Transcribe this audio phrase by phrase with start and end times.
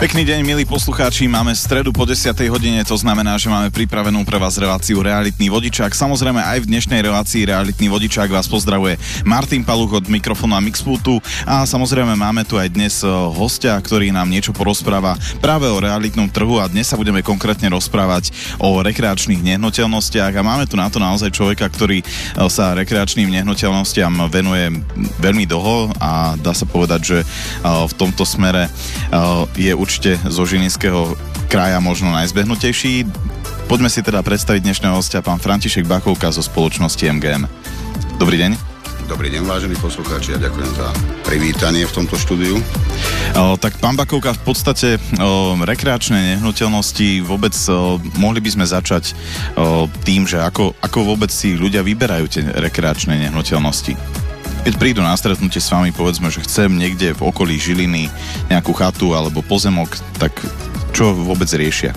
[0.00, 1.28] Pekný deň, milí poslucháči.
[1.28, 2.32] Máme stredu po 10.
[2.48, 5.92] hodine, to znamená, že máme pripravenú pre vás reláciu Realitný vodičák.
[5.92, 8.96] Samozrejme aj v dnešnej relácii Realitný vodičák vás pozdravuje
[9.28, 14.08] Martin Paluch od mikrofónu a Mixputu a samozrejme máme tu aj dnes eh, hostia, ktorý
[14.08, 19.44] nám niečo porozpráva práve o realitnom trhu a dnes sa budeme konkrétne rozprávať o rekreačných
[19.52, 24.80] nehnuteľnostiach a máme tu na to naozaj človeka, ktorý eh, sa rekreačným nehnuteľnostiam venuje
[25.20, 28.72] veľmi dlho a dá sa povedať, že eh, v tomto smere
[29.58, 31.18] je určite určite zo Žilinského
[31.50, 33.10] kraja možno najzbehnutejší.
[33.66, 37.50] Poďme si teda predstaviť dnešného hostia, pán František Bachovka zo spoločnosti MGM.
[38.22, 38.54] Dobrý deň.
[39.10, 40.94] Dobrý deň, vážení poslucháči, a ďakujem za
[41.26, 42.62] privítanie v tomto štúdiu.
[43.34, 49.18] O, tak pán Bakovka, v podstate o, rekreačné nehnuteľnosti vôbec o, mohli by sme začať
[49.58, 53.98] o, tým, že ako, ako vôbec si ľudia vyberajú tie rekreačné nehnuteľnosti.
[54.60, 58.12] Keď prídu na stretnutie s vami, povedzme, že chcem niekde v okolí Žiliny
[58.52, 60.36] nejakú chatu alebo pozemok, tak
[60.92, 61.96] čo vôbec riešia?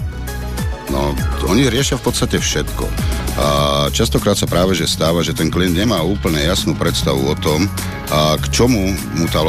[0.88, 1.12] No,
[1.48, 2.86] oni riešia v podstate všetko.
[3.34, 3.48] A
[3.90, 7.68] častokrát sa práve že stáva, že ten klient nemá úplne jasnú predstavu o tom,
[8.14, 9.42] a k čomu mu tá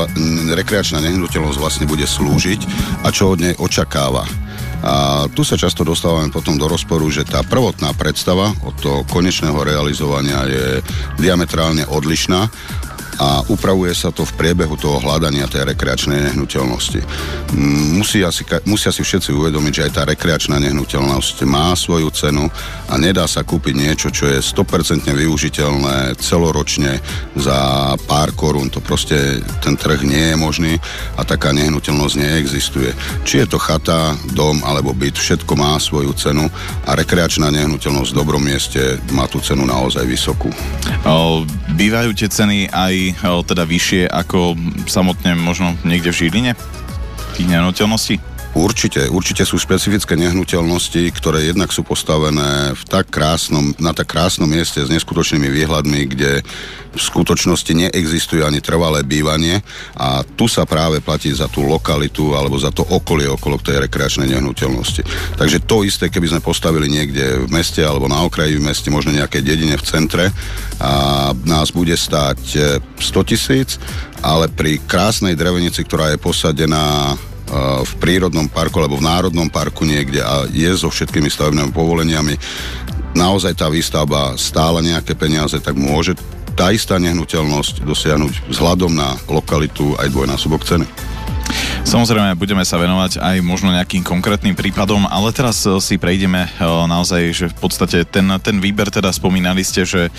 [0.57, 2.61] rekreačná nehnuteľnosť vlastne bude slúžiť
[3.05, 4.25] a čo od nej očakáva.
[4.85, 9.57] A tu sa často dostávame potom do rozporu, že tá prvotná predstava od toho konečného
[9.65, 10.85] realizovania je
[11.17, 12.53] diametrálne odlišná
[13.19, 17.01] a upravuje sa to v priebehu toho hľadania tej rekreačnej nehnuteľnosti.
[17.95, 22.47] Musia si, musia si všetci uvedomiť, že aj tá rekreačná nehnuteľnosť má svoju cenu
[22.91, 26.99] a nedá sa kúpiť niečo, čo je 100% využiteľné celoročne
[27.39, 27.59] za
[28.07, 28.71] pár korún.
[28.75, 30.73] To proste ten trh nie je možný
[31.15, 32.91] a taká nehnuteľnosť neexistuje.
[33.23, 36.47] Či je to chata, dom alebo byt, všetko má svoju cenu
[36.87, 40.51] a rekreačná nehnuteľnosť v dobrom mieste má tú cenu naozaj vysokú.
[41.75, 42.95] Bývajú tie ceny aj
[43.45, 44.57] teda vyššie ako
[44.89, 46.53] samotne možno niekde v Žiline?
[47.37, 48.34] Tých nehnuteľností?
[48.55, 54.47] Určite, určite sú špecifické nehnuteľnosti, ktoré jednak sú postavené v tak krásnom, na tak krásnom
[54.47, 56.47] mieste s neskutočnými výhľadmi, kde
[56.95, 59.59] v skutočnosti neexistuje ani trvalé bývanie
[59.99, 64.31] a tu sa práve platí za tú lokalitu alebo za to okolie okolo tej rekreačnej
[64.31, 65.03] nehnuteľnosti.
[65.35, 69.11] Takže to isté, keby sme postavili niekde v meste alebo na okraji v meste, možno
[69.11, 70.31] nejaké dedine v centre
[70.79, 72.39] a nás bude stáť
[73.03, 73.83] 100 e, tisíc,
[74.23, 77.19] ale pri krásnej drevenici, ktorá je posadená
[77.85, 82.35] v prírodnom parku alebo v národnom parku niekde a je so všetkými stavebnými povoleniami,
[83.15, 86.19] naozaj tá výstavba stála nejaké peniaze, tak môže
[86.55, 90.87] tá istá nehnuteľnosť dosiahnuť vzhľadom na lokalitu aj dvojnásobok ceny.
[91.85, 96.65] Samozrejme, budeme sa venovať aj možno nejakým konkrétnym prípadom, ale teraz eh, si prejdeme eh,
[96.65, 100.15] naozaj, že v podstate ten, ten výber, teda spomínali ste, že eh,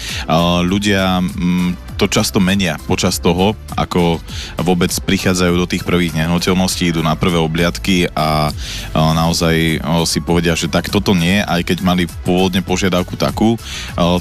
[0.61, 4.19] ľudia mm, to často menia počas toho, ako
[4.59, 8.51] vôbec prichádzajú do tých prvých nehnuteľností, idú na prvé obliadky a
[8.93, 13.55] naozaj si povedia, že tak toto nie, aj keď mali pôvodne požiadavku takú,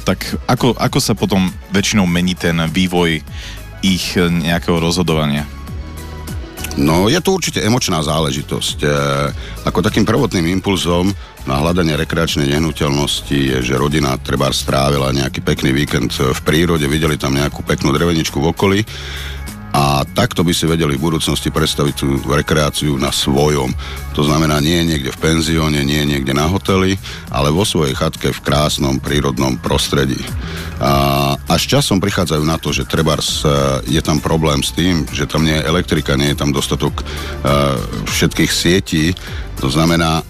[0.06, 3.20] tak ako, ako sa potom väčšinou mení ten vývoj
[3.82, 5.44] ich nejakého rozhodovania?
[6.74, 8.78] No, je to určite emočná záležitosť.
[8.82, 8.88] E,
[9.62, 11.14] ako takým prvotným impulzom
[11.46, 17.14] na hľadanie rekreačnej nehnuteľnosti je, že rodina treba strávila nejaký pekný víkend v prírode, videli
[17.14, 18.80] tam nejakú peknú dreveničku v okolí
[19.74, 23.74] a takto by si vedeli v budúcnosti predstaviť tú rekreáciu na svojom.
[24.14, 26.94] To znamená nie niekde v penzióne, nie niekde na hoteli,
[27.34, 30.22] ale vo svojej chatke v krásnom prírodnom prostredí.
[30.78, 33.50] A až časom prichádzajú na to, že trebárs e,
[33.98, 37.74] je tam problém s tým, že tam nie je elektrika, nie je tam dostatok uh,
[38.06, 39.10] všetkých sietí.
[39.58, 40.22] To znamená,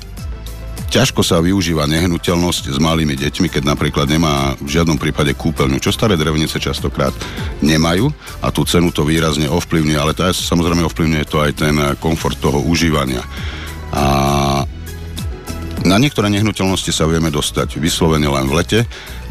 [0.90, 5.94] ťažko sa využíva nehnuteľnosť s malými deťmi, keď napríklad nemá v žiadnom prípade kúpeľňu, čo
[5.94, 7.12] staré drevenice častokrát
[7.60, 8.10] nemajú
[8.42, 12.62] a tú cenu to výrazne ovplyvňuje, ale aj samozrejme ovplyvňuje to aj ten komfort toho
[12.62, 13.22] užívania.
[13.94, 14.04] A
[15.84, 18.80] na niektoré nehnuteľnosti sa vieme dostať vyslovene len v lete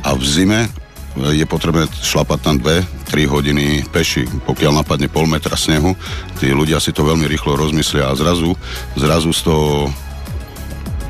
[0.06, 0.69] a v zime
[1.13, 5.94] je potrebné šlapať tam 2-3 hodiny peši, pokiaľ napadne pol metra snehu.
[6.42, 8.57] Tí ľudia si to veľmi rýchlo rozmyslia a zrazu,
[8.98, 9.94] zrazu z toho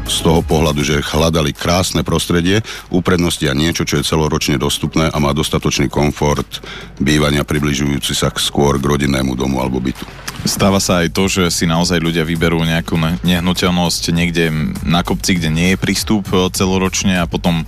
[0.03, 2.59] z toho pohľadu, že hľadali krásne prostredie,
[2.91, 6.59] uprednostia niečo, čo je celoročne dostupné a má dostatočný komfort
[6.99, 10.03] bývania približujúci sa skôr k rodinnému domu alebo bytu.
[10.43, 14.51] Stáva sa aj to, že si naozaj ľudia vyberú nejakú nehnuteľnosť niekde
[14.83, 17.63] na kopci, kde nie je prístup celoročne a potom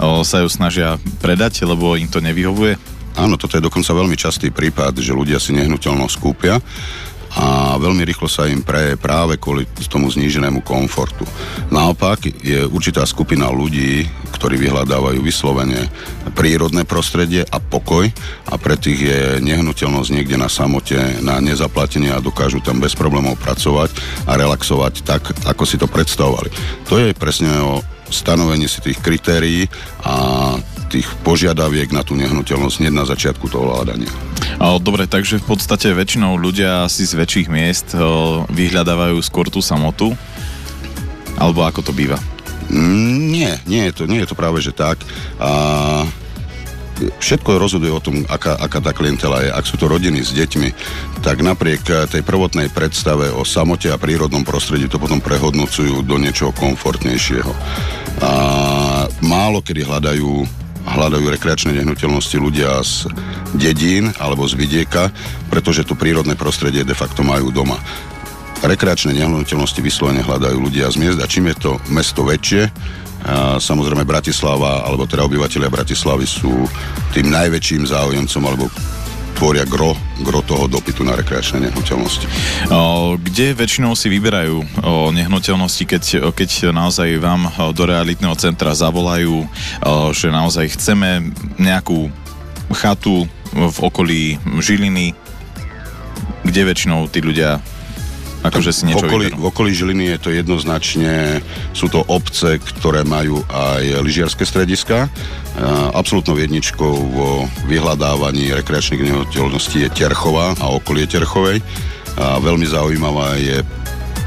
[0.00, 2.94] sa ju snažia predať, lebo im to nevyhovuje?
[3.14, 6.58] áno, toto je dokonca veľmi častý prípad, že ľudia si nehnuteľnosť kúpia
[7.34, 11.26] a veľmi rýchlo sa im preje práve kvôli tomu zníženému komfortu.
[11.70, 15.90] Naopak je určitá skupina ľudí, ktorí vyhľadávajú vyslovene
[16.38, 18.06] prírodné prostredie a pokoj
[18.50, 23.38] a pre tých je nehnuteľnosť niekde na samote, na nezaplatenie a dokážu tam bez problémov
[23.42, 23.90] pracovať
[24.30, 26.50] a relaxovať tak, ako si to predstavovali.
[26.86, 27.82] To je presne o
[28.14, 29.66] stanovení si tých kritérií
[30.06, 30.54] a
[30.94, 34.10] tých požiadaviek na tú nehnuteľnosť hneď na začiatku toho hľadania.
[34.78, 37.98] Dobre, takže v podstate väčšinou ľudia asi z väčších miest
[38.54, 40.14] vyhľadávajú skôr tú samotu?
[41.34, 42.22] Alebo ako to býva?
[42.70, 45.02] Mm, nie, nie je to, nie je to práve, že tak.
[45.42, 45.50] A
[46.94, 49.50] všetko rozhoduje o tom, aká, aká tá klientela je.
[49.50, 50.68] Ak sú to rodiny s deťmi,
[51.26, 56.54] tak napriek tej prvotnej predstave o samote a prírodnom prostredí to potom prehodnocujú do niečoho
[56.54, 57.52] komfortnejšieho.
[58.22, 58.32] A
[59.26, 63.08] málo kedy hľadajú hľadajú rekreačné nehnuteľnosti ľudia z
[63.56, 65.08] dedín alebo z vidieka,
[65.48, 67.80] pretože to prírodné prostredie de facto majú doma.
[68.64, 72.68] Rekreačné nehnuteľnosti vyslovene hľadajú ľudia z miest a čím je to mesto väčšie,
[73.24, 76.68] a samozrejme Bratislava, alebo teda obyvateľia Bratislavy sú
[77.16, 78.68] tým najväčším záujemcom alebo
[79.34, 82.26] tvoria gro, gro toho dopytu na rekreačné nehnuteľnosti.
[83.20, 84.62] Kde väčšinou si vyberajú
[85.12, 89.44] nehnuteľnosti, keď, keď naozaj vám do realitného centra zavolajú,
[90.14, 92.08] že naozaj chceme nejakú
[92.72, 95.14] chatu v okolí Žiliny,
[96.44, 97.60] kde väčšinou tí ľudia
[98.44, 101.40] Akože si niečo v okolí, v okolí Žiliny je to jednoznačne,
[101.72, 105.08] sú to obce, ktoré majú aj lyžiarske strediska.
[105.96, 111.64] Absolutnou jedničkou vo vyhľadávaní rekreačných nehnuteľností je Terchová a okolie Terchovej.
[112.20, 113.64] A veľmi zaujímavá je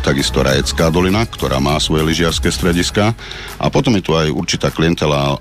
[0.01, 3.13] takisto Rajecká dolina, ktorá má svoje lyžiarske strediska.
[3.61, 5.37] A potom je tu aj určitá klientela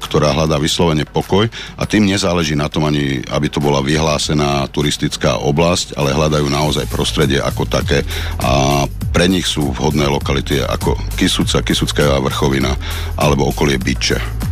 [0.00, 5.36] ktorá hľadá vyslovene pokoj a tým nezáleží na tom ani, aby to bola vyhlásená turistická
[5.38, 8.02] oblasť, ale hľadajú naozaj prostredie ako také
[8.40, 12.72] a pre nich sú vhodné lokality ako Kisuca, Kisucká vrchovina
[13.20, 14.48] alebo okolie Byče.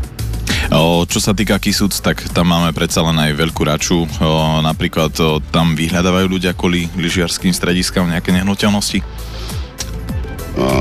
[0.69, 4.05] O, čo sa týka Kisuc, tak tam máme predsa len aj veľkú raču.
[4.05, 9.01] O, napríklad o, tam vyhľadávajú ľudia kvôli lyžiarským strediskám nejaké nehnuteľnosti?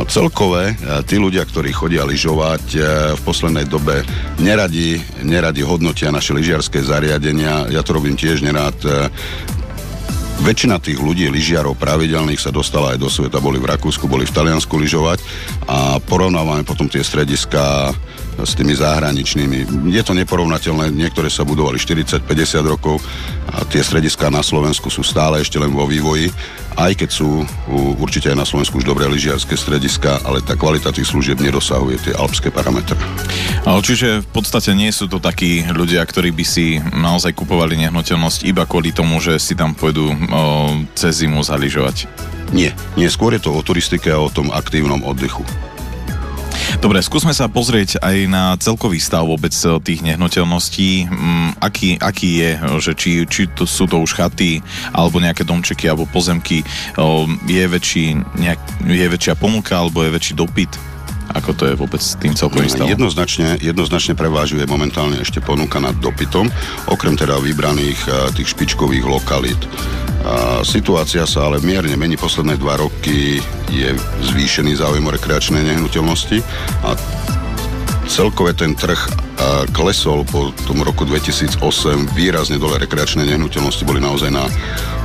[0.07, 0.73] Celkové
[1.05, 2.79] tí ľudia, ktorí chodia lyžovať e,
[3.13, 4.01] v poslednej dobe
[4.41, 7.69] neradi, neradi hodnotia naše lyžiarské zariadenia.
[7.69, 8.77] Ja to robím tiež nerád.
[8.81, 9.11] E,
[10.41, 14.33] väčšina tých ľudí, lyžiarov pravidelných sa dostala aj do sveta, boli v Rakúsku, boli v
[14.33, 15.19] Taliansku lyžovať
[15.65, 17.93] a porovnávame potom tie strediska
[18.37, 19.89] s tými zahraničnými.
[19.89, 22.27] Je to neporovnateľné, niektoré sa budovali 40-50
[22.67, 23.01] rokov
[23.49, 26.29] a tie strediská na Slovensku sú stále ešte len vo vývoji,
[26.77, 27.41] aj keď sú
[27.97, 32.13] určite aj na Slovensku už dobré lyžiarske strediska, ale tá kvalita tých služieb nedosahuje tie
[32.13, 32.93] alpské parametre.
[33.65, 38.69] Čiže v podstate nie sú to takí ľudia, ktorí by si naozaj kupovali nehnuteľnosť iba
[38.69, 40.15] kvôli tomu, že si tam pôjdu o,
[40.93, 42.05] cez zimu zaližovať?
[42.53, 45.43] Nie, nie, skôr je to o turistike a o tom aktívnom oddychu.
[46.77, 51.07] Dobre, skúsme sa pozrieť aj na celkový stav vôbec eh, tých nehnuteľností.
[51.07, 52.51] Mm, aký, aký je,
[52.83, 54.59] že či, či to, sú to už chaty,
[54.91, 56.61] alebo nejaké domčeky, alebo pozemky.
[57.47, 60.96] Je, väčší, nejak, je väčšia ponuka, alebo je väčší dopyt?
[61.35, 62.87] Ako to je vôbec s tým celkovým stavom?
[62.87, 66.47] Jednoznačne, jednoznačne prevážuje momentálne ešte ponuka nad dopytom,
[66.87, 69.59] okrem teda vybraných eh, tých špičkových lokalít.
[70.27, 72.19] A situácia sa ale mierne mení.
[72.19, 73.39] Posledné dva roky
[73.71, 73.89] je
[74.27, 76.43] zvýšený záujem o rekreačné nehnuteľnosti
[76.83, 76.99] a
[78.11, 79.27] celkové ten trh
[79.71, 81.61] klesol po tom roku 2008
[82.17, 84.43] výrazne dole rekreačné nehnuteľnosti boli naozaj na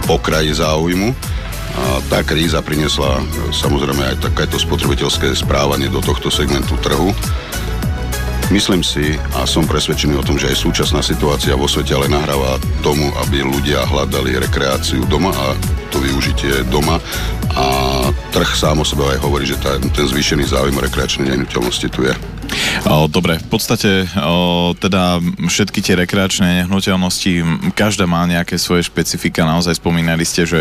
[0.09, 1.12] pokraji záujmu.
[1.73, 7.17] A tá kríza priniesla samozrejme aj takéto spotrebiteľské správanie do tohto segmentu trhu.
[8.52, 12.61] Myslím si a som presvedčený o tom, že aj súčasná situácia vo svete ale nahráva
[12.85, 15.57] tomu, aby ľudia hľadali rekreáciu doma a
[15.88, 17.00] to využitie doma
[17.57, 17.64] a
[18.29, 22.12] trh sám o sebe aj hovorí, že tá, ten zvýšený záujem rekreačnej nehnuteľnosti tu je.
[23.09, 24.11] Dobre, v podstate
[24.78, 30.61] teda všetky tie rekreačné nehnuteľnosti, každá má nejaké svoje špecifika, naozaj spomínali ste, že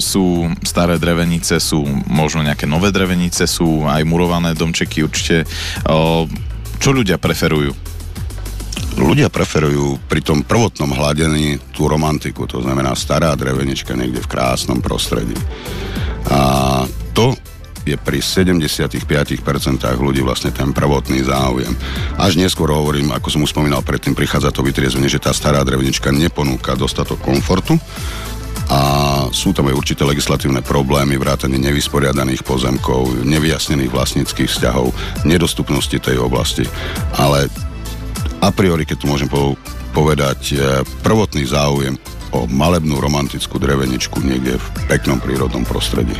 [0.00, 5.44] sú staré drevenice, sú možno nejaké nové drevenice, sú aj murované domčeky, určite
[6.76, 7.72] čo ľudia preferujú?
[8.96, 14.80] Ľudia preferujú pri tom prvotnom hľadení tú romantiku, to znamená stará drevenička niekde v krásnom
[14.80, 15.36] prostredí.
[16.32, 16.82] A
[17.12, 17.36] to
[17.86, 19.06] je pri 75%
[20.02, 21.70] ľudí vlastne ten prvotný záujem.
[22.18, 26.10] Až neskôr hovorím, ako som už spomínal predtým, prichádza to vytriezvenie, že tá stará drevenička
[26.10, 27.78] neponúka dostatok komfortu,
[28.66, 28.80] a
[29.30, 34.90] sú tam aj určité legislatívne problémy, vrátane nevysporiadaných pozemkov, nevyjasnených vlastníckých vzťahov,
[35.22, 36.66] nedostupnosti tej oblasti.
[37.14, 37.46] Ale
[38.42, 39.30] a priori, keď tu môžem
[39.94, 40.58] povedať,
[41.06, 41.94] prvotný záujem
[42.34, 46.18] o malebnú romantickú dreveničku niekde v peknom prírodnom prostredí.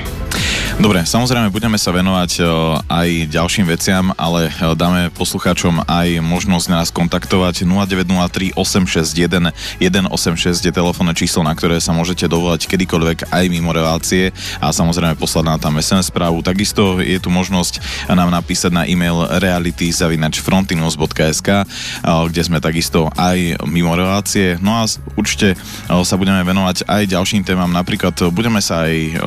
[0.76, 2.44] Dobre, samozrejme budeme sa venovať e,
[2.84, 10.68] aj ďalším veciam, ale e, dáme poslucháčom aj možnosť nás kontaktovať 0903 861 186 je
[10.68, 15.64] telefónne číslo, na ktoré sa môžete dovolať kedykoľvek aj mimo relácie a samozrejme poslať nám
[15.64, 16.44] tam SMS správu.
[16.44, 17.80] Takisto je tu možnosť
[18.12, 21.64] nám napísať na e-mail reality.frontinus.sk e,
[22.04, 24.60] kde sme takisto aj mimo relácie.
[24.60, 24.84] No a
[25.16, 25.56] určite
[25.88, 29.24] sa budeme venovať aj ďalším témam, napríklad budeme sa aj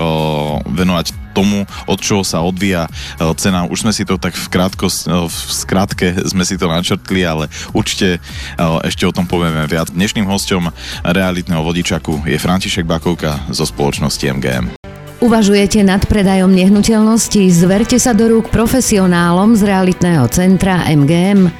[0.69, 2.91] venovať tomu, od čoho sa odvíja e,
[3.37, 3.69] cena.
[3.69, 7.47] Už sme si to tak v, krátko, e, v skratke sme si to načrtli, ale
[7.71, 9.93] určite e, ešte o tom povieme viac.
[9.93, 10.73] Dnešným hostom
[11.05, 14.88] realitného vodičaku je František Bakovka zo spoločnosti MGM.
[15.19, 17.51] Uvažujete nad predajom nehnuteľnosti?
[17.51, 21.51] Zverte sa do rúk profesionálom z realitného centra MGM.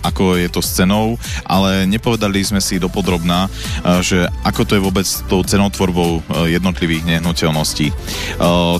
[0.00, 3.52] ako je to s cenou, ale nepovedali sme si dopodrobná,
[4.00, 7.92] že ako to je vôbec s tou cenotvorbou jednotlivých nehnuteľností.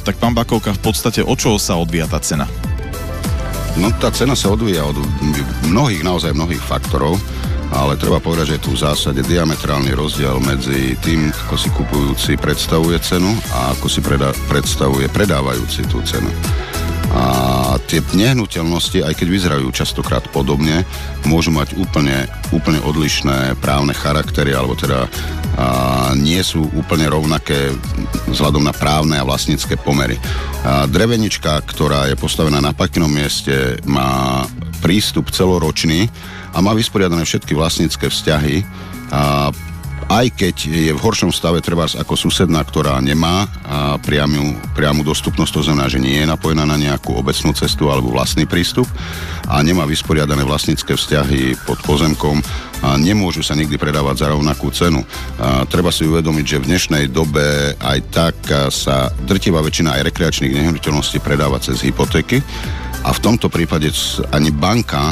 [0.02, 2.46] Tak pán v podstate o čoho sa odvíja tá cena?
[3.74, 4.94] No tá cena sa odvíja od
[5.66, 7.18] mnohých, naozaj mnohých faktorov,
[7.74, 12.32] ale treba povedať, že je tu v zásade diametrálny rozdiel medzi tým, ako si kupujúci
[12.38, 16.30] predstavuje cenu a ako si preda- predstavuje predávajúci tú cenu.
[17.12, 20.86] A tie nehnuteľnosti, aj keď vyzerajú častokrát podobne,
[21.26, 25.10] môžu mať úplne, úplne odlišné právne charaktery, alebo teda
[25.56, 27.72] a, nie sú úplne rovnaké
[28.32, 30.16] vzhľadom na právne a vlastnícke pomery.
[30.64, 34.44] A, drevenička, ktorá je postavená na paknom mieste, má
[34.80, 36.08] prístup celoročný
[36.52, 38.64] a má vysporiadané všetky vlastnícke vzťahy.
[39.12, 39.52] A,
[40.12, 45.52] aj keď je v horšom stave treba ako susedná, ktorá nemá a priamu, priamu dostupnosť,
[45.56, 48.84] to znamená, že nie je napojená na nejakú obecnú cestu alebo vlastný prístup
[49.48, 52.44] a nemá vysporiadané vlastnícke vzťahy pod pozemkom,
[52.98, 55.02] nemôžu sa nikdy predávať za rovnakú cenu.
[55.38, 58.36] A treba si uvedomiť, že v dnešnej dobe aj tak
[58.70, 62.42] sa drtivá väčšina aj rekreačných nehnuteľností predáva cez hypotéky
[63.02, 63.90] a v tomto prípade
[64.30, 65.02] ani banka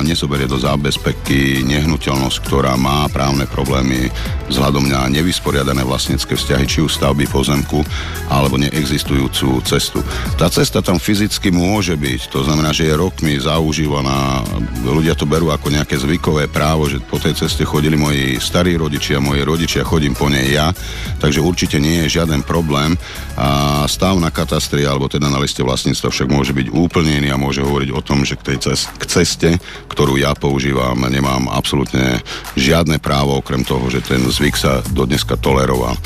[0.00, 4.08] nezoberie do zábezpeky nehnuteľnosť, ktorá má právne problémy
[4.48, 7.84] vzhľadom na nevysporiadané vlastnícke vzťahy, či už stavby pozemku,
[8.32, 10.00] alebo neexistujúcu cestu.
[10.40, 14.40] Tá cesta tam fyzicky môže byť, to znamená, že je rokmi zaužívaná,
[14.80, 19.22] ľudia to berú ako nejaké zvykové právo, že po tej ceste chodili moji starí rodičia,
[19.22, 20.74] moji rodičia, chodím po nej ja,
[21.22, 22.98] takže určite nie je žiaden problém.
[23.38, 27.38] A stav na katastri, alebo teda na liste vlastníctva však môže byť úplne iný a
[27.38, 29.50] môže hovoriť o tom, že k tej cest, k ceste,
[29.86, 32.18] ktorú ja používam, nemám absolútne
[32.58, 35.94] žiadne právo, okrem toho, že ten zvyk sa dodneska toleroval.
[35.94, 36.00] E,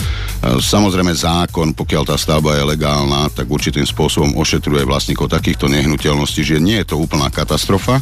[0.60, 6.60] samozrejme zákon, pokiaľ tá stavba je legálna, tak určitým spôsobom ošetruje vlastníkov takýchto nehnuteľností, že
[6.60, 7.96] nie je to úplná katastrofa.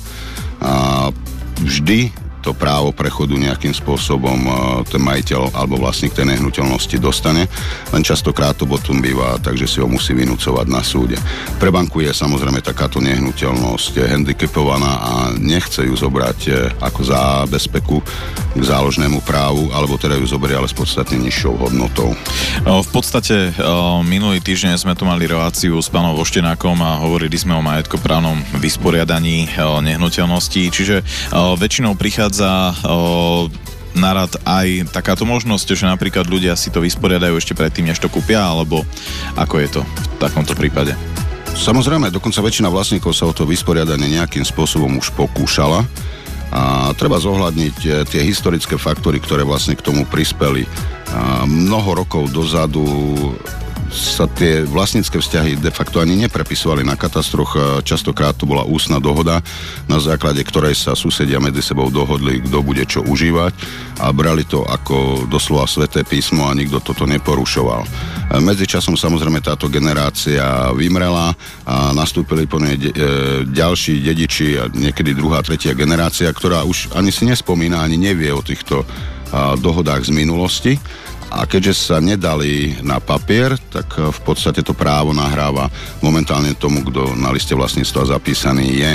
[0.59, 1.15] A
[1.63, 4.51] vždy to právo prechodu nejakým spôsobom e,
[4.87, 7.51] ten majiteľ alebo vlastník tej nehnuteľnosti dostane,
[7.91, 11.19] len častokrát to potom býva, takže si ho musí vynúcovať na súde.
[11.59, 17.99] Pre banku je samozrejme takáto nehnuteľnosť handicapovaná a nechce ju zobrať e, ako zábezpeku
[18.55, 22.15] k záložnému právu, alebo teda ju zoberie ale s podstatne nižšou hodnotou.
[22.65, 23.53] V podstate
[24.07, 29.51] minulý týždeň sme tu mali reláciu s pánom Voštenákom a hovorili sme o majetkoprávnom vysporiadaní
[29.61, 33.49] nehnuteľností, čiže väčšinou prichádza prichádza o,
[33.97, 38.13] na rad aj takáto možnosť, že napríklad ľudia si to vysporiadajú ešte predtým, než to
[38.13, 38.85] kúpia, alebo
[39.41, 40.93] ako je to v takomto prípade?
[41.57, 45.81] Samozrejme, dokonca väčšina vlastníkov sa o to vysporiadanie nejakým spôsobom už pokúšala
[46.53, 50.69] a treba zohľadniť e, tie historické faktory, ktoré vlastne k tomu prispeli.
[51.17, 52.85] A mnoho rokov dozadu
[53.93, 57.83] sa tie vlastnícke vzťahy de facto ani neprepisovali na katastroch.
[57.87, 59.41] Častokrát to bola ústna dohoda,
[59.87, 63.53] na základe ktorej sa susedia medzi sebou dohodli, kto bude čo užívať
[64.03, 67.83] a brali to ako doslova sveté písmo a nikto toto neporušoval.
[68.43, 71.33] Medzičasom samozrejme táto generácia vymrela
[71.65, 72.95] a nastúpili po nej de-
[73.47, 78.43] ďalší dediči a niekedy druhá, tretia generácia, ktorá už ani si nespomína, ani nevie o
[78.43, 78.83] týchto
[79.59, 80.73] dohodách z minulosti
[81.31, 85.67] a keďže sa nedali na papier, tak e, v podstate to právo nahráva
[85.99, 88.93] momentálne tomu, kto na liste vlastníctva zapísaný je.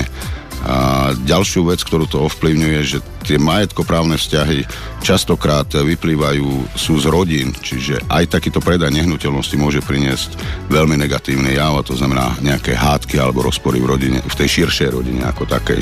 [0.61, 4.61] A ďalšiu vec, ktorú to ovplyvňuje, že tie majetkoprávne vzťahy
[5.01, 10.37] častokrát vyplývajú, sú z rodín, čiže aj takýto predaj nehnuteľnosti môže priniesť
[10.69, 14.89] veľmi negatívne jav, a to znamená nejaké hádky alebo rozpory v rodine, v tej širšej
[14.93, 15.81] rodine ako takej.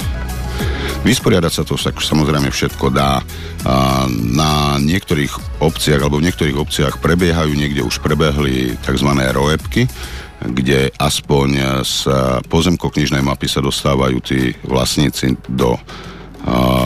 [1.00, 3.24] Vysporiadať sa to samozrejme všetko dá.
[4.36, 9.10] Na niektorých obciach alebo v niektorých obciach prebiehajú, niekde už prebehli tzv.
[9.32, 9.88] roebky,
[10.40, 11.96] kde aspoň z
[12.48, 15.76] pozemkoknižnej mapy sa dostávajú tí vlastníci do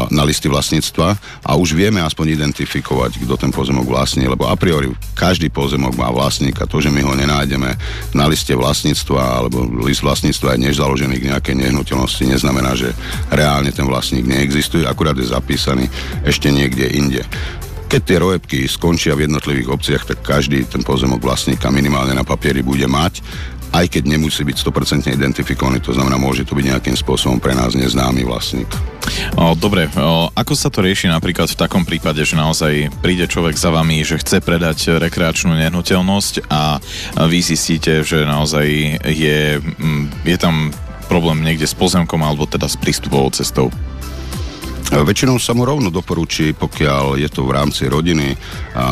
[0.09, 4.89] na listy vlastníctva a už vieme aspoň identifikovať, kto ten pozemok vlastní, lebo a priori
[5.13, 6.65] každý pozemok má vlastníka.
[6.65, 7.69] To, že my ho nenájdeme
[8.17, 12.91] na liste vlastníctva alebo list vlastníctva je než založený k nejakej nehnuteľnosti, neznamená, že
[13.29, 15.85] reálne ten vlastník neexistuje, akurát je zapísaný
[16.25, 17.21] ešte niekde inde.
[17.93, 22.65] Keď tie rojebky skončia v jednotlivých obciach, tak každý ten pozemok vlastníka minimálne na papieri
[22.65, 23.21] bude mať
[23.73, 27.73] aj keď nemusí byť 100% identifikovaný, to znamená, môže to byť nejakým spôsobom pre nás
[27.73, 28.69] neznámy vlastník.
[29.33, 33.57] O, dobre, o, ako sa to rieši napríklad v takom prípade, že naozaj príde človek
[33.57, 36.77] za vami, že chce predať rekreačnú nehnuteľnosť a
[37.25, 38.67] vy zistíte, že naozaj
[39.09, 39.57] je,
[40.21, 40.69] je tam
[41.09, 43.73] problém niekde s pozemkom alebo teda s prístupovou cestou?
[44.91, 48.35] Väčšinou sa mu rovno doporučí, pokiaľ je to v rámci rodiny.
[48.75, 48.85] A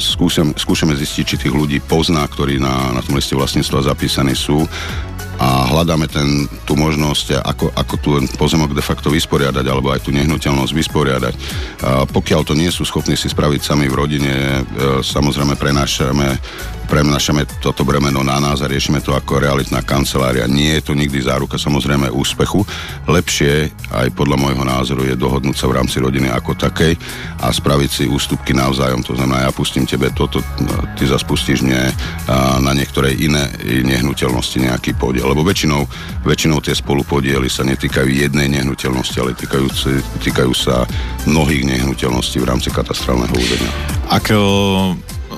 [0.00, 4.64] skúšame, skúšame zistiť, či tých ľudí pozná, ktorí na, na tom liste vlastníctva zapísaní sú
[5.40, 10.12] a hľadáme ten, tú možnosť, ako, ako tu pozemok de facto vysporiadať, alebo aj tú
[10.12, 11.34] nehnuteľnosť vysporiadať.
[11.80, 14.62] A pokiaľ to nie sú schopní si spraviť sami v rodine, e,
[15.00, 16.36] samozrejme prenášame
[16.90, 20.50] prenašame toto bremeno na nás a riešime to ako realitná kancelária.
[20.50, 22.66] Nie je to nikdy záruka samozrejme úspechu.
[23.06, 26.98] Lepšie, aj podľa môjho názoru, je dohodnúť sa v rámci rodiny ako takej
[27.38, 29.06] a spraviť si ústupky navzájom.
[29.06, 30.42] To znamená, ja pustím tebe toto,
[30.98, 31.94] ty zase pustíš mne
[32.58, 33.46] na niektorej iné
[33.86, 35.29] nehnuteľnosti nejaký podiel.
[35.30, 35.86] Lebo väčšinou,
[36.26, 39.66] väčšinou tie spolupodiely sa netýkajú jednej nehnuteľnosti, ale týkajú,
[40.26, 40.90] týkajú sa
[41.30, 43.70] mnohých nehnuteľností v rámci katastrálneho územia.
[44.10, 44.26] Ak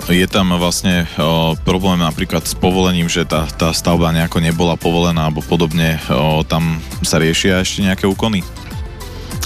[0.08, 5.28] je tam vlastne o, problém napríklad s povolením, že tá, tá stavba nejako nebola povolená
[5.28, 8.40] alebo podobne, o, tam sa riešia ešte nejaké úkony?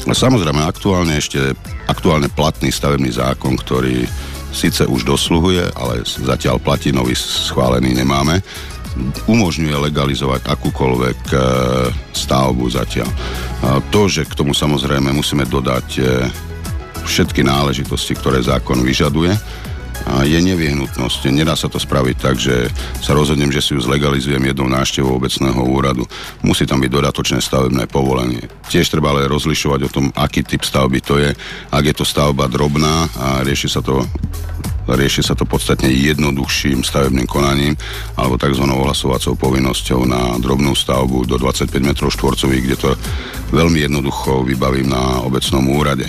[0.07, 1.59] Samozrejme, aktuálne ešte
[1.91, 4.07] aktuálne platný stavebný zákon, ktorý
[4.55, 8.41] síce už dosluhuje, ale zatiaľ platí, nový schválený nemáme,
[9.29, 11.37] umožňuje legalizovať akúkoľvek e,
[12.17, 13.11] stavbu zatiaľ.
[13.93, 16.03] To, že k tomu samozrejme musíme dodať e,
[17.05, 19.37] všetky náležitosti, ktoré zákon vyžaduje,
[20.07, 21.31] je nevyhnutnosť.
[21.35, 22.71] Nedá sa to spraviť tak, že
[23.03, 26.07] sa rozhodnem, že si ju zlegalizujem jednou návštevou obecného úradu.
[26.47, 28.47] Musí tam byť dodatočné stavebné povolenie.
[28.71, 31.31] Tiež treba ale rozlišovať o tom, aký typ stavby to je.
[31.71, 34.07] Ak je to stavba drobná a rieši sa to
[34.87, 37.75] rieši sa to podstatne jednoduchším stavebným konaním
[38.15, 38.63] alebo tzv.
[38.63, 42.91] ohlasovacou povinnosťou na drobnú stavbu do 25 m štvorcových, kde to
[43.51, 46.07] veľmi jednoducho vybavím na obecnom úrade.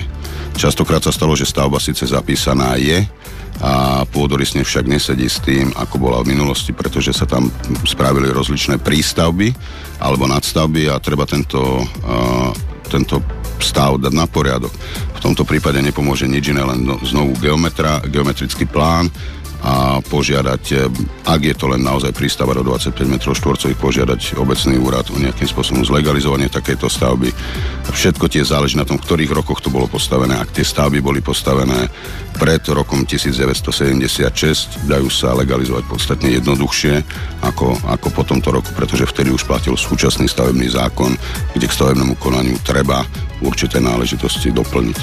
[0.57, 3.01] Častokrát sa stalo, že stavba síce zapísaná je,
[3.57, 7.49] a pôdorysne však nesedí s tým, ako bola v minulosti, pretože sa tam
[7.89, 9.49] spravili rozličné prístavby
[9.97, 12.49] alebo nadstavby a treba tento, uh,
[12.85, 13.17] tento
[13.57, 14.69] stav dať na poriadok.
[15.17, 19.09] V tomto prípade nepomôže nič iné, len no, znovu geometra, geometrický plán,
[19.63, 20.75] a požiadať, e,
[21.25, 25.49] ak je to len naozaj prístava do 25 m štvorcových, požiadať obecný úrad o nejakým
[25.49, 27.33] spôsobom zlegalizovanie takejto stavby.
[27.89, 30.37] Všetko tie záleží na tom, v ktorých rokoch to bolo postavené.
[30.37, 31.89] Ak tie stavby boli postavené
[32.37, 37.01] pred rokom 1976, dajú sa legalizovať podstatne jednoduchšie
[37.41, 41.17] ako, ako po tomto roku, pretože vtedy už platil súčasný stavebný zákon,
[41.57, 43.01] kde k stavebnému konaniu treba
[43.41, 44.97] určité náležitosti doplniť.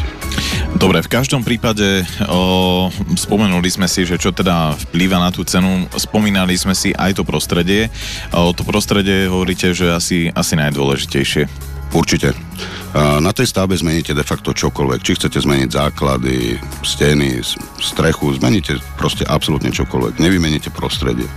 [0.74, 5.86] Dobre, v každom prípade o, spomenuli sme si, že čo teda vplýva na tú cenu,
[5.94, 7.88] spomínali sme si aj to prostredie.
[8.34, 11.74] O, to prostredie hovoríte, že asi, asi najdôležitejšie.
[11.94, 12.34] Určite.
[12.94, 14.98] Na tej stavbe zmeníte de facto čokoľvek.
[14.98, 17.38] Či chcete zmeniť základy, steny,
[17.78, 20.18] strechu, zmeníte proste absolútne čokoľvek.
[20.18, 21.30] Nevymeníte prostredie.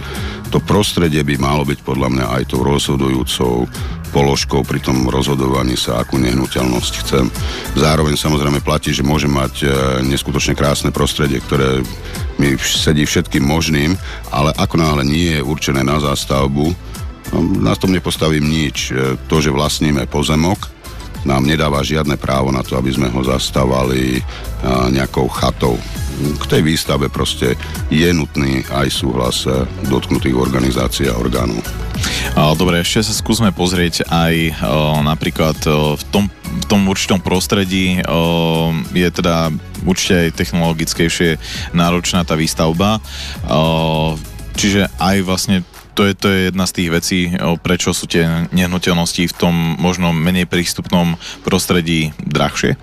[0.49, 3.69] To prostredie by malo byť podľa mňa aj tou rozhodujúcou
[4.09, 7.25] položkou pri tom rozhodovaní sa, akú nehnuteľnosť chcem.
[7.77, 9.67] Zároveň samozrejme platí, že môžem mať e,
[10.07, 11.85] neskutočne krásne prostredie, ktoré
[12.41, 13.93] mi sedí všetkým možným,
[14.31, 16.65] ale ako náhle nie je určené na zástavbu,
[17.33, 18.91] no, na tom nepostavím nič.
[18.91, 20.73] E, to, že vlastníme pozemok,
[21.27, 24.23] nám nedáva žiadne právo na to, aby sme ho zastávali
[24.95, 25.75] nejakou chatou.
[26.17, 27.53] K tej výstave proste
[27.93, 31.61] je nutný aj súhlas e, dotknutých organizácií a orgánov.
[32.57, 38.01] Dobre, ešte sa skúsme pozrieť aj o, napríklad o, v, tom, v tom určitom prostredí
[38.05, 39.49] o, je teda
[39.85, 41.29] určite aj technologickejšie
[41.73, 43.01] náročná tá výstavba.
[43.49, 44.13] O,
[44.53, 45.57] čiže aj vlastne
[45.97, 47.19] to je, to je jedna z tých vecí,
[47.65, 52.77] prečo sú tie nehnuteľnosti v tom možno menej prístupnom prostredí drahšie?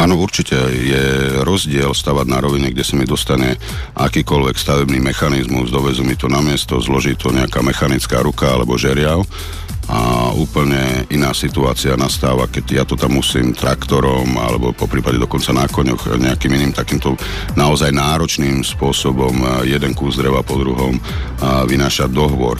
[0.00, 1.04] Áno, určite je
[1.44, 3.60] rozdiel stavať na rovine, kde sa mi dostane
[3.92, 9.20] akýkoľvek stavebný mechanizmus, dovezú mi to na miesto, zloží to nejaká mechanická ruka alebo žeriav
[9.92, 15.52] a úplne iná situácia nastáva, keď ja to tam musím traktorom alebo po prípade dokonca
[15.52, 17.18] na koňoch nejakým iným takýmto
[17.58, 20.96] naozaj náročným spôsobom jeden kus dreva po druhom
[21.68, 22.56] vynášať dohovor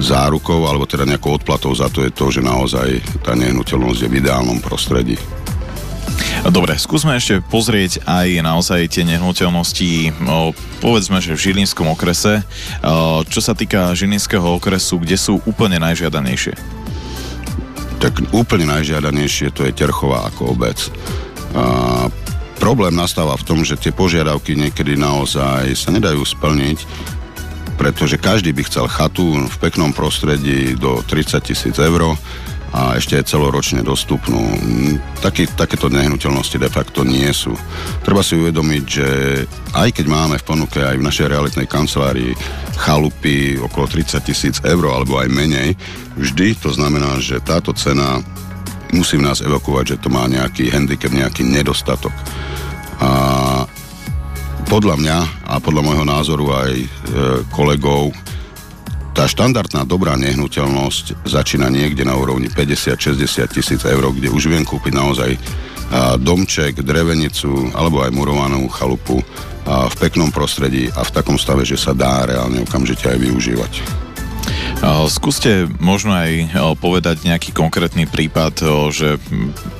[0.00, 4.18] zárukou alebo teda nejakou odplatou za to je to, že naozaj tá nehnuteľnosť je v
[4.18, 5.20] ideálnom prostredí.
[6.40, 10.16] Dobre, skúsme ešte pozrieť aj naozaj tie nehnuteľnosti,
[10.80, 12.40] povedzme, že v Žilinskom okrese.
[13.28, 16.56] Čo sa týka Žilinského okresu, kde sú úplne najžiadanejšie?
[18.00, 20.80] Tak úplne najžiadanejšie to je Terchová ako obec.
[21.54, 22.08] A
[22.56, 26.78] problém nastáva v tom, že tie požiadavky niekedy naozaj sa nedajú splniť,
[27.76, 32.16] pretože každý by chcel chatu v peknom prostredí do 30 tisíc eur
[32.70, 34.38] a ešte je celoročne dostupnú.
[35.18, 37.54] Taký, takéto nehnuteľnosti de facto nie sú.
[38.06, 39.08] Treba si uvedomiť, že
[39.74, 42.32] aj keď máme v ponuke aj v našej realitnej kancelárii
[42.78, 45.74] chalupy okolo 30 tisíc eur alebo aj menej,
[46.14, 48.22] vždy to znamená, že táto cena
[48.94, 52.14] musí v nás evakuovať, že to má nejaký handicap, nejaký nedostatok.
[53.02, 53.10] A
[54.70, 55.18] podľa mňa
[55.50, 56.88] a podľa môjho názoru aj e,
[57.50, 58.14] kolegov
[59.10, 64.92] tá štandardná dobrá nehnuteľnosť začína niekde na úrovni 50-60 tisíc eur, kde už viem kúpiť
[64.94, 65.36] naozaj
[66.22, 69.18] domček, drevenicu alebo aj murovanú chalupu
[69.66, 73.72] v peknom prostredí a v takom stave, že sa dá reálne okamžite aj využívať.
[75.12, 79.20] Skúste možno aj povedať nejaký konkrétny prípad, že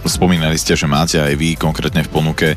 [0.04, 2.48] spomínali ste, že máte aj vy konkrétne v ponuke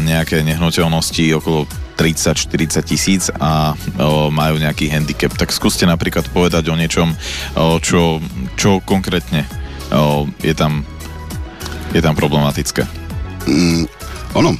[0.00, 5.32] nejaké nehnuteľnosti okolo 30-40 tisíc a o, majú nejaký handicap.
[5.34, 7.14] Tak skúste napríklad povedať o niečom,
[7.56, 8.18] o, čo,
[8.58, 9.46] čo konkrétne
[9.94, 10.82] o, je, tam,
[11.94, 12.82] je tam problematické.
[13.46, 13.86] Mm,
[14.34, 14.58] ono,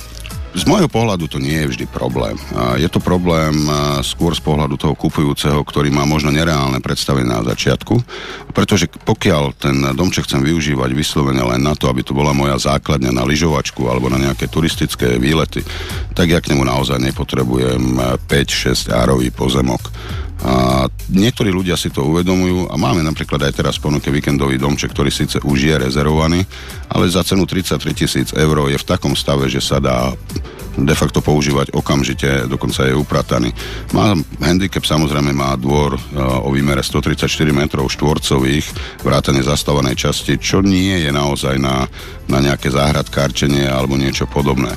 [0.54, 2.38] z môjho pohľadu to nie je vždy problém.
[2.78, 3.66] Je to problém
[4.06, 7.98] skôr z pohľadu toho kupujúceho, ktorý má možno nereálne predstavenie na začiatku,
[8.54, 13.10] pretože pokiaľ ten domček chcem využívať vyslovene len na to, aby to bola moja základňa
[13.10, 15.66] na lyžovačku alebo na nejaké turistické výlety,
[16.14, 17.98] tak ja k nemu naozaj nepotrebujem
[18.30, 19.90] 5-6 árový pozemok
[20.42, 25.12] a niektorí ľudia si to uvedomujú a máme napríklad aj teraz ponuke víkendový domček, ktorý
[25.12, 26.42] síce už je rezervovaný,
[26.90, 30.10] ale za cenu 33 tisíc eur je v takom stave, že sa dá
[30.74, 33.54] de facto používať okamžite, dokonca je uprataný.
[33.94, 38.66] Má handicap, samozrejme má dvor e, o výmere 134 metrov štvorcových,
[39.06, 41.86] vrátane zastávanej časti, čo nie je naozaj na,
[42.26, 44.74] na nejaké záhradkárčenie alebo niečo podobné.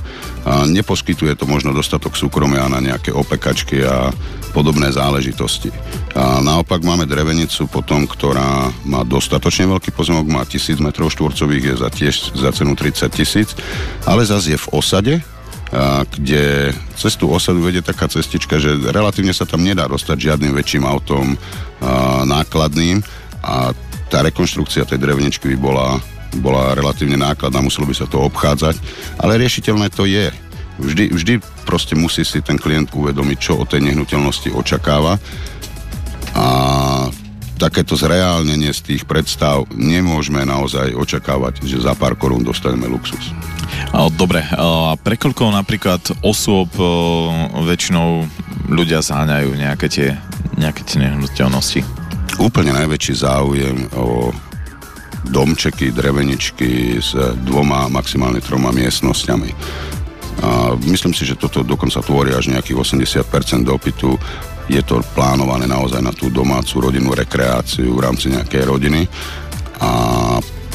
[0.48, 4.14] A neposkytuje to možno dostatok súkromia na nejaké opekačky a
[4.56, 5.74] podobné záležitosti.
[6.16, 11.76] A naopak máme drevenicu potom, ktorá má dostatočne veľký pozemok, má 1000 m štvorcových, je
[11.78, 13.50] za tiež za cenu 30 tisíc,
[14.08, 15.14] ale zase je v osade,
[16.16, 20.88] kde cez tú osadu vedie taká cestička, že relatívne sa tam nedá dostať žiadnym väčším
[20.88, 21.36] autom
[22.24, 23.04] nákladným.
[23.44, 23.76] A
[24.08, 26.00] tá rekonštrukcia tej dreveničky by bola,
[26.40, 28.80] bola relatívne nákladná, muselo by sa to obchádzať,
[29.20, 30.32] ale riešiteľné to je.
[30.78, 31.34] Vždy, vždy
[31.66, 35.20] proste musí si ten klient uvedomiť, čo od tej nehnuteľnosti očakáva.
[36.38, 36.46] A
[37.58, 43.34] takéto zreálnenie z tých predstav nemôžeme naozaj očakávať, že za pár korún dostaneme luxus.
[44.16, 46.70] Dobre, a pre koľko napríklad osôb
[47.52, 48.30] väčšinou
[48.70, 50.10] ľudia záňajú nejaké tie,
[50.56, 51.82] nejaké tie nehnuteľnosti?
[52.38, 54.30] Úplne najväčší záujem o
[55.28, 59.52] domčeky, dreveničky s dvoma, maximálne troma miestnosťami.
[60.38, 62.78] A myslím si, že toto dokonca tvorí až nejakých
[63.26, 64.16] 80% dopytu.
[64.68, 69.08] Je to plánované naozaj na tú domácu rodinnú rekreáciu v rámci nejakej rodiny
[69.80, 69.92] a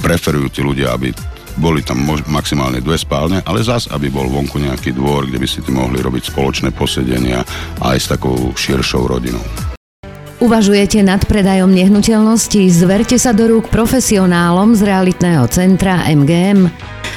[0.01, 1.13] preferujú tí ľudia, aby
[1.61, 5.47] boli tam mož- maximálne dve spálne, ale zas, aby bol vonku nejaký dvor, kde by
[5.49, 7.45] si mohli robiť spoločné posedenia
[7.85, 9.45] aj s takou širšou rodinou.
[10.43, 12.67] Uvažujete nad predajom nehnuteľnosti?
[12.67, 16.67] Zverte sa do rúk profesionálom z realitného centra MGM.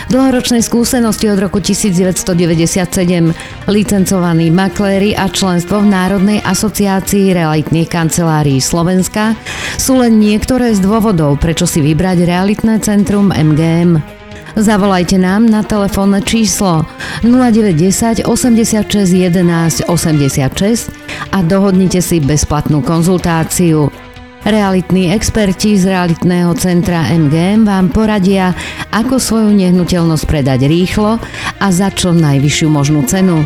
[0.06, 3.34] Dlhoročné skúsenosti od roku 1997,
[3.66, 9.34] licencovaní makléri a členstvo v Národnej asociácii realitných kancelárií Slovenska
[9.82, 13.98] sú len niektoré z dôvodov, prečo si vybrať realitné centrum MGM.
[14.56, 16.86] Zavolajte nám na telefónne číslo
[17.26, 20.94] 0910 86 11 86
[21.34, 24.05] a dohodnite si bezplatnú konzultáciu.
[24.46, 28.54] Realitní experti z realitného centra MGM vám poradia,
[28.94, 31.18] ako svoju nehnuteľnosť predať rýchlo
[31.58, 33.42] a za čo najvyššiu možnú cenu.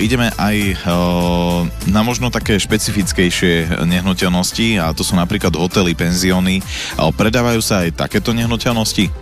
[0.00, 0.56] ideme aj
[0.88, 6.64] uh, na možno také špecifickejšie nehnuteľnosti a to sú napríklad hotely, penzióny.
[6.96, 9.12] Predávajú sa aj takéto nehnuteľnosti?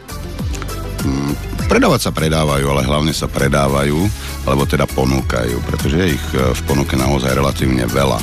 [0.98, 1.32] Mm,
[1.70, 3.98] predávať sa predávajú, ale hlavne sa predávajú,
[4.46, 8.18] alebo teda ponúkajú, pretože ich v ponuke naozaj relatívne veľa.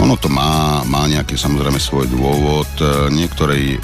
[0.00, 2.68] Ono to má, má nejaký samozrejme svoj dôvod.
[3.12, 3.76] Niektorí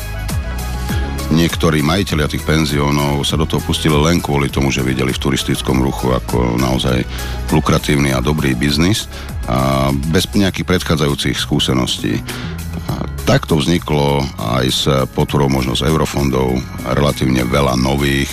[1.33, 5.81] niektorí majiteľia tých penziónov sa do toho pustili len kvôli tomu, že videli v turistickom
[5.81, 7.05] ruchu ako naozaj
[7.53, 9.07] lukratívny a dobrý biznis
[9.49, 12.21] a bez nejakých predchádzajúcich skúseností.
[12.89, 16.57] A takto vzniklo aj s podporou možno z eurofondov
[16.97, 18.33] relatívne veľa nových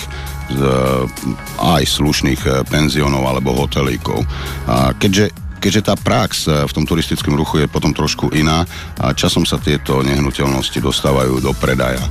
[1.58, 4.22] aj slušných penziónov alebo hotelíkov.
[4.70, 8.62] A keďže keďže tá prax v tom turistickom ruchu je potom trošku iná
[9.02, 12.06] a časom sa tieto nehnuteľnosti dostávajú do predaja.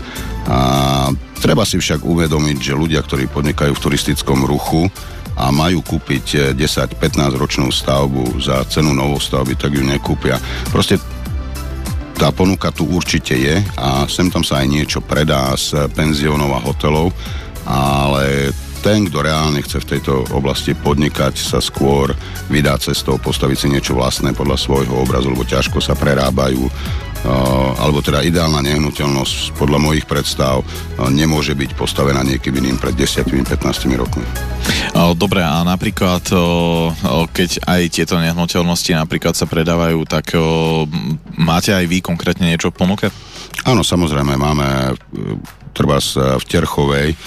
[0.52, 0.60] A
[1.40, 4.92] treba si však uvedomiť, že ľudia, ktorí podnikajú v turistickom ruchu
[5.40, 7.00] a majú kúpiť 10-15
[7.40, 10.36] ročnú stavbu za cenu novostavby, tak ju nekúpia.
[10.68, 11.00] Proste
[12.20, 16.60] tá ponuka tu určite je a sem tam sa aj niečo predá z penziónov a
[16.60, 17.16] hotelov,
[17.64, 18.52] ale
[18.86, 22.14] ten, kto reálne chce v tejto oblasti podnikať, sa skôr
[22.54, 26.70] vydá cestou postaviť si niečo vlastné podľa svojho obrazu, lebo ťažko sa prerábajú
[27.82, 30.62] alebo teda ideálna nehnuteľnosť podľa mojich predstav
[31.10, 33.66] nemôže byť postavená niekým iným pred 10-15
[33.98, 34.22] rokmi.
[35.18, 36.22] Dobre, a napríklad,
[37.34, 40.38] keď aj tieto nehnuteľnosti napríklad sa predávajú, tak
[41.34, 43.10] máte aj vy konkrétne niečo v ponuke?
[43.66, 44.94] Áno, samozrejme, máme
[45.74, 47.18] treba v Terchovej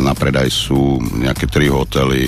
[0.00, 2.26] na predaj sú nejaké tri hotely,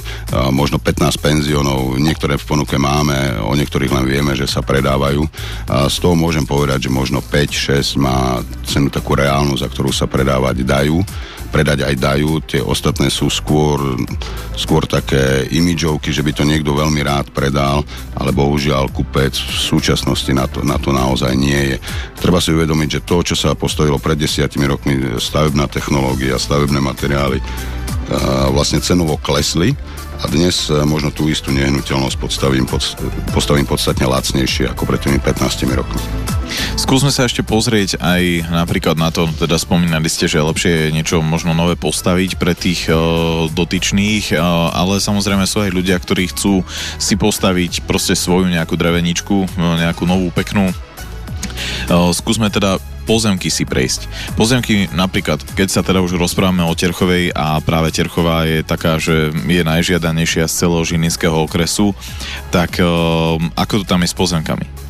[0.55, 5.27] možno 15 penziónov, niektoré v ponuke máme, o niektorých len vieme, že sa predávajú.
[5.66, 10.62] Z toho môžem povedať, že možno 5-6 má cenu takú reálnu, za ktorú sa predávať
[10.62, 11.01] dajú
[11.49, 12.44] predať aj dajú.
[12.44, 13.81] Tie ostatné sú skôr,
[14.53, 17.81] skôr také imidžovky, že by to niekto veľmi rád predal,
[18.12, 21.77] ale bohužiaľ kupec v súčasnosti na to, na to naozaj nie je.
[22.21, 27.40] Treba si uvedomiť, že to, čo sa postavilo pred desiatimi rokmi, stavebná technológia, stavebné materiály,
[28.49, 29.77] vlastne cenovo klesli
[30.19, 32.83] a dnes e, možno tú istú nehnuteľnosť postavím, pod,
[33.31, 36.03] postavím podstatne lacnejšie ako pred tými 15 rokmi.
[36.75, 41.23] Skúsme sa ešte pozrieť aj napríklad na to, teda spomínali ste, že lepšie je niečo
[41.23, 46.65] možno nové postaviť pre tých uh, dotyčných, uh, ale samozrejme sú aj ľudia, ktorí chcú
[46.97, 50.73] si postaviť proste svoju nejakú dreveničku, nejakú novú peknú.
[51.93, 54.05] Uh, skúsme teda pozemky si prejsť.
[54.37, 59.33] Pozemky napríklad, keď sa teda už rozprávame o Terchovej a práve Terchová je taká, že
[59.33, 61.97] je najžiadanejšia z celého Žilinského okresu,
[62.53, 64.88] tak uh, ako to tam je s pozemkami?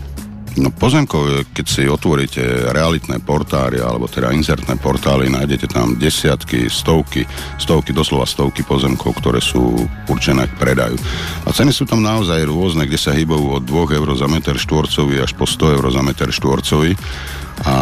[0.58, 2.42] No pozemkov, keď si otvoríte
[2.74, 7.22] realitné portály, alebo teda inzertné portály, nájdete tam desiatky, stovky,
[7.62, 10.98] stovky, doslova stovky pozemkov, ktoré sú určené k predaju.
[11.46, 15.22] A ceny sú tam naozaj rôzne, kde sa hýbajú od 2 eur za meter štvorcový
[15.22, 16.98] až po 100 eur za meter štvorcový.
[17.64, 17.74] A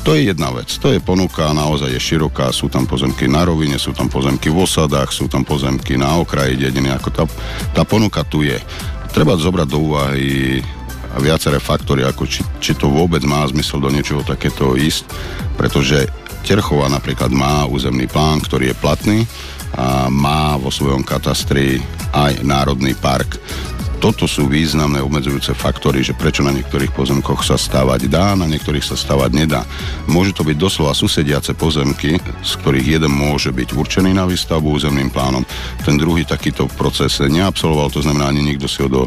[0.00, 0.72] to je jedna vec.
[0.80, 2.50] To je ponuka, naozaj je široká.
[2.56, 6.56] Sú tam pozemky na rovine, sú tam pozemky v osadách, sú tam pozemky na okraji
[6.56, 6.88] dediny.
[6.96, 7.24] Ako tá,
[7.76, 8.56] tá ponuka tu je.
[9.12, 10.64] Treba zobrať do úvahy
[11.18, 15.10] viaceré faktory, ako či, či to vôbec má zmysel do niečoho takéto ísť,
[15.58, 16.06] pretože
[16.46, 19.18] Terchová napríklad má územný plán, ktorý je platný
[19.76, 23.38] a má vo svojom katastri aj národný park.
[24.00, 28.80] Toto sú významné obmedzujúce faktory, že prečo na niektorých pozemkoch sa stávať dá, na niektorých
[28.80, 29.68] sa stávať nedá.
[30.08, 35.12] Môže to byť doslova susediace pozemky, z ktorých jeden môže byť určený na výstavbu územným
[35.12, 35.44] plánom,
[35.84, 39.02] ten druhý takýto proces neabsolvoval, to znamená, ani nikto si ho do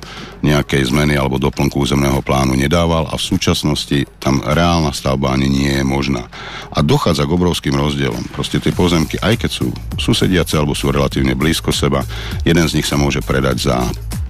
[0.45, 5.73] nejakej zmeny alebo doplnku územného plánu nedával a v súčasnosti tam reálna stavba ani nie
[5.73, 6.29] je možná.
[6.69, 8.29] A dochádza k obrovským rozdielom.
[8.29, 12.05] Proste tie pozemky, aj keď sú susediace alebo sú relatívne blízko seba,
[12.45, 13.75] jeden z nich sa môže predať za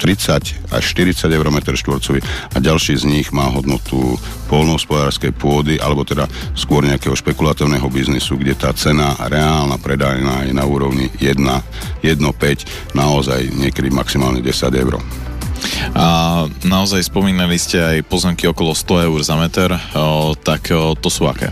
[0.03, 2.19] 30 až 40 eur meter štvorcový
[2.51, 4.19] a ďalší z nich má hodnotu
[4.51, 6.27] polnohospodárskej pôdy alebo teda
[6.59, 11.39] skôr nejakého špekulatívneho biznisu, kde tá cena reálna predajná je na úrovni 1,
[12.03, 12.19] 1,5,
[12.91, 14.99] naozaj niekedy maximálne 10 eur.
[15.95, 16.05] A
[16.67, 21.31] naozaj spomínali ste aj pozemky okolo 100 eur za meter, o, tak o, to sú
[21.31, 21.47] aké?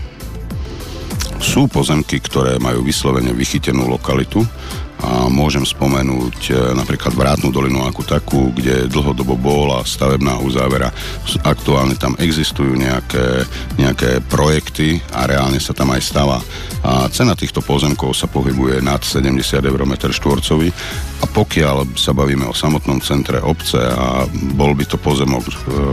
[1.40, 4.44] Sú pozemky, ktoré majú vyslovene vychytenú lokalitu,
[5.02, 10.94] a môžem spomenúť e, napríklad Vrátnu dolinu ako takú, kde dlhodobo bola stavebná uzávera.
[11.42, 13.42] Aktuálne tam existujú nejaké,
[13.82, 16.38] nejaké projekty a reálne sa tam aj stáva.
[16.86, 20.70] A cena týchto pozemkov sa pohybuje nad 70 eur meter štvorcový
[21.22, 24.26] a pokiaľ sa bavíme o samotnom centre obce a
[24.58, 25.52] bol by to pozemok e,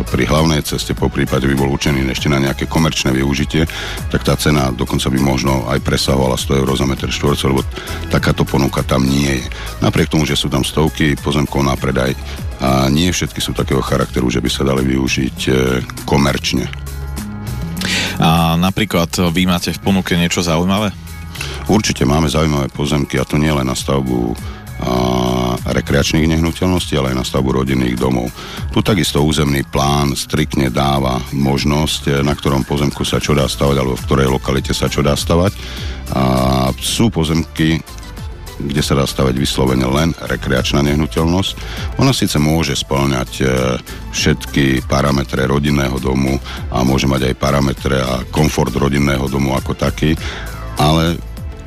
[0.10, 3.70] pri hlavnej ceste, po prípade by bol určený ešte na nejaké komerčné využitie,
[4.10, 7.62] tak tá cena dokonca by možno aj presahovala 100 eur za meter štvorcov, lebo
[8.10, 9.48] takáto ponuka tam nie je.
[9.86, 12.18] Napriek tomu, že sú tam stovky pozemkov na predaj,
[12.60, 15.52] a nie všetky sú takého charakteru, že by sa dali využiť e,
[16.04, 16.68] komerčne.
[18.20, 20.92] A napríklad vy máte v ponuke niečo zaujímavé?
[21.72, 24.36] Určite máme zaujímavé pozemky a to nie len na stavbu
[25.70, 28.32] rekreačných nehnuteľností, ale aj na stavbu rodinných domov.
[28.72, 33.76] Tu takisto územný plán striktne dáva možnosť, eh, na ktorom pozemku sa čo dá stavať,
[33.80, 35.54] alebo v ktorej lokalite sa čo dá stavať.
[36.10, 36.24] A
[36.82, 37.78] sú pozemky,
[38.60, 41.52] kde sa dá stavať vyslovene len rekreačná nehnuteľnosť.
[41.96, 43.44] Ona síce môže spĺňať e,
[44.12, 46.36] všetky parametre rodinného domu
[46.68, 50.12] a môže mať aj parametre a komfort rodinného domu ako taký,
[50.76, 51.16] ale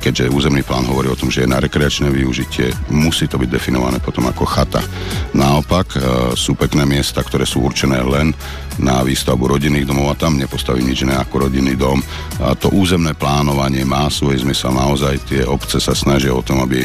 [0.03, 4.03] keďže územný plán hovorí o tom, že je na rekreačné využitie, musí to byť definované
[4.03, 4.83] potom ako chata.
[5.31, 5.99] Naopak e,
[6.35, 8.35] sú pekné miesta, ktoré sú určené len
[8.83, 12.03] na výstavbu rodinných domov a tam nepostavím nič iné ako rodinný dom.
[12.43, 14.75] A to územné plánovanie má svoj zmysel.
[14.75, 16.83] Naozaj tie obce sa snažia o tom, aby,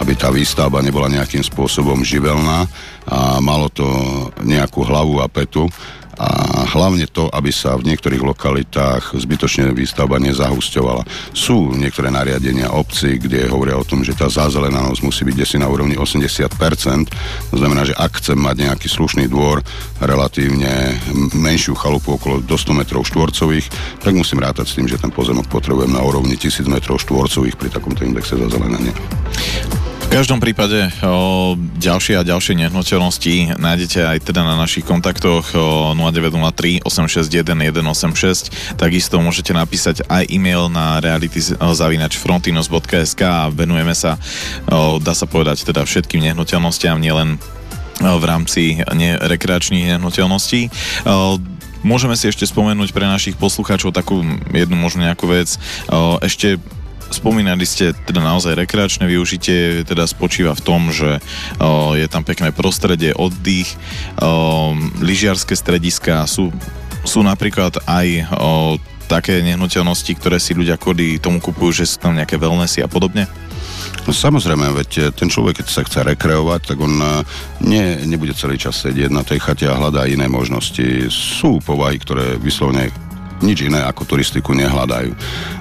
[0.00, 2.64] aby tá výstavba nebola nejakým spôsobom živelná
[3.04, 3.84] a malo to
[4.40, 5.68] nejakú hlavu a petu
[6.14, 11.02] a hlavne to, aby sa v niektorých lokalitách zbytočne výstavba nezahusťovala.
[11.34, 15.68] Sú niektoré nariadenia obci, kde hovoria o tom, že tá zazelenanosť musí byť desi na
[15.68, 17.50] úrovni 80%.
[17.50, 19.60] To znamená, že ak chcem mať nejaký slušný dvor,
[19.98, 20.98] relatívne
[21.34, 23.66] menšiu chalupu okolo do 100 metrov štvorcových,
[24.02, 27.68] tak musím rátať s tým, že ten pozemok potrebujem na úrovni 1000 metrov štvorcových pri
[27.70, 28.94] takomto indexe zazelenania
[30.14, 36.86] každom prípade o, ďalšie a ďalšie nehnuteľnosti nájdete aj teda na našich kontaktoch o, 0903
[36.86, 38.78] 861 186.
[38.78, 44.14] Takisto môžete napísať aj e-mail na reality.frontinos.sk a venujeme sa,
[44.70, 47.42] o, dá sa povedať, teda všetkým nehnuteľnostiam, nielen
[47.98, 48.82] v rámci
[49.18, 50.70] rekreačných nehnuteľností.
[51.82, 55.58] Môžeme si ešte spomenúť pre našich poslucháčov takú jednu možno nejakú vec.
[56.22, 56.58] Ešte
[57.14, 61.22] Spomínali ste teda naozaj rekreačné využitie, teda spočíva v tom, že
[61.94, 63.70] je tam pekné prostredie, oddych,
[64.18, 64.74] o,
[65.54, 66.50] strediska, sú,
[67.06, 68.26] sú napríklad aj
[69.06, 73.30] také nehnuteľnosti, ktoré si ľudia kvôli tomu kupujú, že sú tam nejaké wellnessy a podobne?
[74.04, 77.24] No samozrejme, veď ten človek, keď sa chce rekreovať, tak on
[77.62, 81.08] nie, nebude celý čas sedieť na tej chate a hľadá iné možnosti.
[81.08, 82.92] Sú povahy, ktoré vyslovne
[83.44, 85.12] nič iné ako turistiku nehľadajú.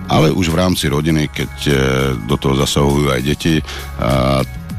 [0.07, 1.73] Ale už v rámci rodiny, keď e,
[2.23, 3.59] do toho zasahujú aj deti,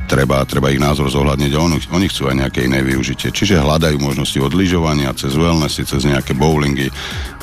[0.06, 3.32] treba, treba ich názor zohľadniť oni, oni chcú aj nejaké iné využitie.
[3.32, 6.92] Čiže hľadajú možnosti od lyžovania cez wellnessy, cez nejaké bowlingy,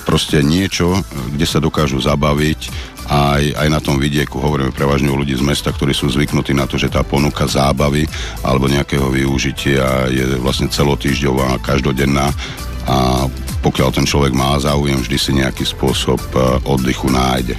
[0.06, 1.02] proste niečo,
[1.34, 2.72] kde sa dokážu zabaviť
[3.12, 6.64] aj, aj na tom vidieku, hovoríme prevažne o ľudí z mesta, ktorí sú zvyknutí na
[6.66, 8.08] to, že tá ponuka zábavy
[8.46, 12.32] alebo nejakého využitia je vlastne celotýždňová, každodenná
[12.88, 13.30] a
[13.62, 17.54] pokiaľ ten človek má záujem, vždy si nejaký spôsob e, oddychu nájde.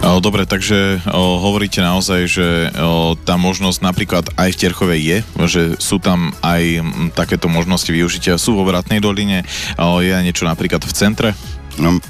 [0.00, 5.62] Dobre, takže o, hovoríte naozaj, že o, tá možnosť napríklad aj v Terchovej je, že
[5.76, 9.44] sú tam aj m, takéto možnosti využitia, sú vo Vratnej doline,
[9.76, 11.28] o, je aj niečo napríklad v centre?
[11.76, 12.00] No,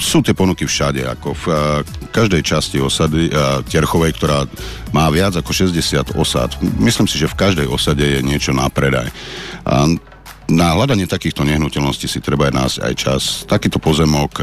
[0.00, 1.54] sú tie ponuky všade, ako v e,
[2.08, 3.32] každej časti osady e,
[3.68, 4.48] Terchovej, ktorá
[4.96, 6.56] má viac ako 60 osad.
[6.80, 9.12] Myslím si, že v každej osade je niečo na predaj.
[9.68, 9.92] A,
[10.50, 13.22] na hľadanie takýchto nehnuteľností si treba aj nás aj čas.
[13.46, 14.42] Takýto pozemok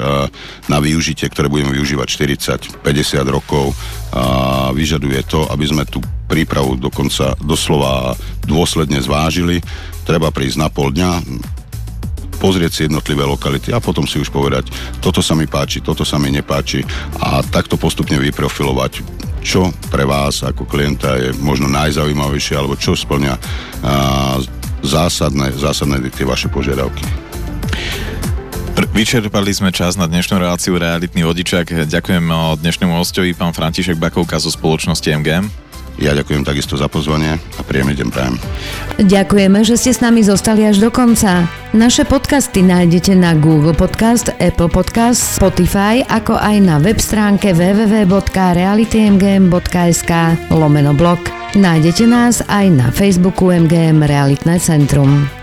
[0.72, 2.08] na využitie, ktoré budeme využívať
[2.82, 2.82] 40-50
[3.28, 3.76] rokov,
[4.72, 6.00] vyžaduje to, aby sme tú
[6.32, 8.16] prípravu dokonca doslova
[8.48, 9.60] dôsledne zvážili.
[10.08, 11.12] Treba prísť na pol dňa,
[12.38, 14.70] pozrieť si jednotlivé lokality a potom si už povedať,
[15.02, 16.86] toto sa mi páči, toto sa mi nepáči
[17.20, 19.02] a takto postupne vyprofilovať,
[19.42, 23.36] čo pre vás ako klienta je možno najzaujímavejšie alebo čo splňa
[24.86, 27.06] zásadné, zásadné tie vaše požiadavky.
[28.94, 31.86] Vyčerpali sme čas na dnešnú reláciu Realitný vodičák.
[31.86, 32.30] Ďakujem
[32.62, 35.67] dnešnému hostovi, pán František Bakovka zo spoločnosti MGM.
[35.98, 38.38] Ja ďakujem takisto za pozvanie a príjemný deň prajem.
[39.02, 41.50] Ďakujeme, že ste s nami zostali až do konca.
[41.74, 50.12] Naše podcasty nájdete na Google Podcast, Apple Podcast, Spotify, ako aj na web stránke www.realitymgm.sk
[50.54, 51.18] lomeno blog.
[51.58, 55.37] Nájdete nás aj na Facebooku MGM Realitné centrum.